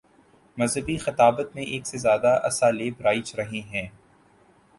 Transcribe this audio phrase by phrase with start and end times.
[0.57, 3.87] مذہبی خطابت میں ایک سے زیادہ اسالیب رائج رہے ہیں۔